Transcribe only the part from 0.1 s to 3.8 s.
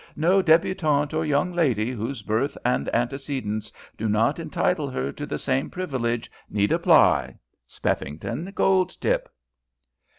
No debutante or young lady whose birth and antecedents